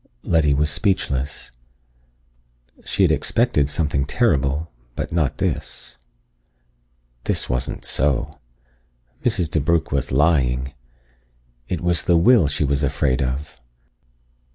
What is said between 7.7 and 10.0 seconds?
so! Mrs. DeBrugh